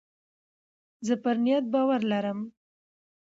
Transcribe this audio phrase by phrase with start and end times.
[1.05, 2.39] زه پر نیت باور لرم.